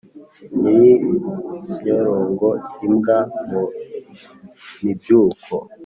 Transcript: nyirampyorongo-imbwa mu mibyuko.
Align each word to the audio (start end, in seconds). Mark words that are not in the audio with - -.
nyirampyorongo-imbwa 0.59 3.17
mu 3.47 3.63
mibyuko. 4.83 5.55